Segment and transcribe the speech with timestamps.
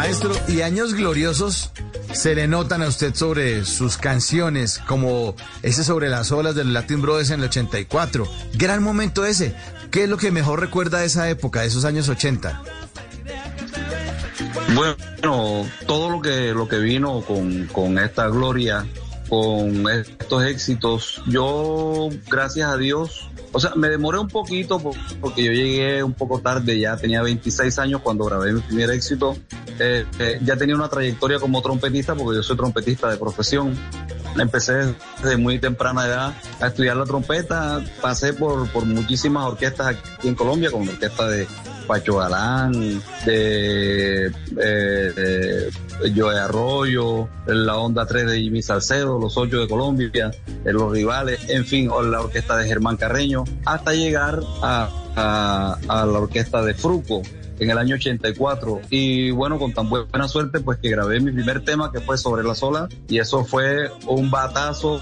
[0.00, 1.72] Maestro, ¿y años gloriosos
[2.14, 7.02] se le notan a usted sobre sus canciones, como ese sobre las olas del Latin
[7.02, 8.26] Brothers en el 84?
[8.54, 9.54] Gran momento ese.
[9.90, 12.62] ¿Qué es lo que mejor recuerda de esa época, de esos años 80?
[14.74, 18.86] Bueno, todo lo que, lo que vino con, con esta gloria,
[19.30, 24.80] con estos éxitos, yo, gracias a Dios, o sea, me demoré un poquito
[25.20, 29.36] porque yo llegué un poco tarde, ya tenía 26 años cuando grabé mi primer éxito.
[29.78, 33.76] Eh, eh, ya tenía una trayectoria como trompetista porque yo soy trompetista de profesión.
[34.36, 37.84] Empecé desde muy temprana edad a estudiar la trompeta.
[38.00, 41.46] Pasé por, por muchísimas orquestas aquí en Colombia, como la orquesta de
[41.88, 45.70] Pacho Galán, de, eh, de
[46.14, 50.30] Joe Arroyo, la Onda 3 de Jimmy Salcedo, los Ocho de Colombia,
[50.64, 56.18] los rivales, en fin, la orquesta de Germán Carreño, hasta llegar a, a, a la
[56.18, 57.22] orquesta de Fruco,
[57.60, 58.80] en el año 84.
[58.90, 62.42] Y bueno, con tan buena suerte, pues que grabé mi primer tema que fue sobre
[62.42, 62.88] la sola.
[63.08, 65.00] Y eso fue un batazo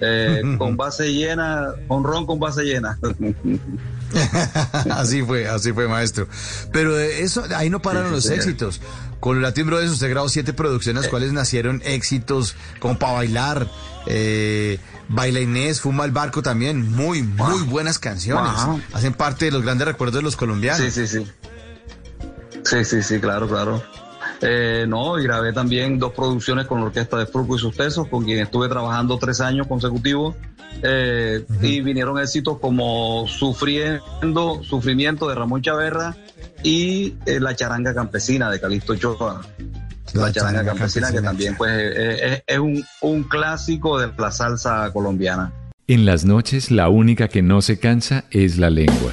[0.00, 2.98] eh, con base llena, un ron con base llena.
[4.90, 6.28] así fue, así fue, maestro.
[6.72, 8.80] Pero de eso, ahí no pararon los éxitos.
[9.20, 11.10] Con Latin Brothers usted grabó siete producciones, las Eh.
[11.10, 13.68] cuales nacieron éxitos como para bailar.
[14.06, 16.90] Eh, Baila Inés, Fuma el Barco también.
[16.92, 18.52] Muy, muy buenas canciones.
[18.94, 20.80] Hacen parte de los grandes recuerdos de los colombianos.
[20.80, 21.26] Sí, sí, sí.
[22.64, 23.82] Sí, sí, sí, claro, claro.
[24.42, 28.08] Eh, no, y grabé también dos producciones con la orquesta de Fruco y sus Tesos,
[28.08, 30.34] con quien estuve trabajando tres años consecutivos.
[30.82, 36.16] Eh, Y vinieron éxitos como Sufriendo, Sufrimiento de Ramón Chaverra
[36.62, 39.42] y eh, La Charanga Campesina de Calixto Ochoa.
[40.14, 44.90] La, Charanga, Campesina, que también pues, eh, es, es un, un clásico de la salsa
[44.92, 45.52] colombiana.
[45.86, 49.12] En las noches la única que no se cansa es la lengua.